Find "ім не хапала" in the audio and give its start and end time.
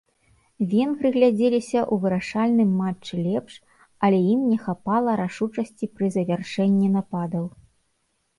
4.33-5.11